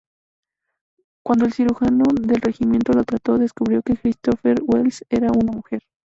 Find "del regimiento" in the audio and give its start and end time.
2.19-2.91